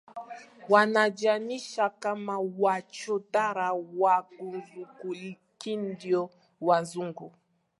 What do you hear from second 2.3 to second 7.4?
machotara wa KizunguKiindio Wazungu